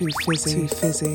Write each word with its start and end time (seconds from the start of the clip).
Too 0.00 0.08
fizzy, 0.24 0.66
too 0.66 0.68
fizzy. 0.76 1.14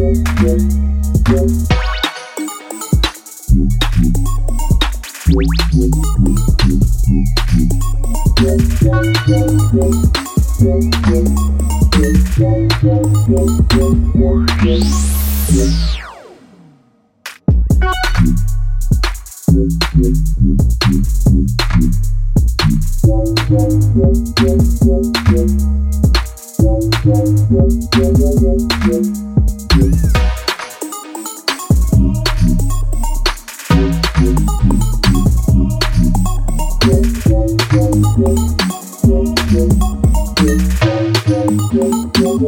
Thank 0.00 0.30